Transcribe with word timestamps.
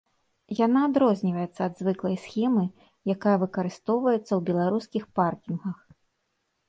Яна 0.65 0.79
адрозніваецца 0.87 1.59
ад 1.65 1.73
звыклай 1.81 2.17
схемы, 2.23 2.63
якая 3.17 3.37
выкарыстоўваецца 3.43 4.25
ў 4.35 4.41
беларускіх 4.51 5.03
паркінгах. 5.21 5.77